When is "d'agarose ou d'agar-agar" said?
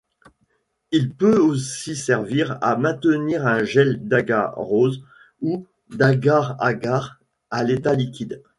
4.07-7.19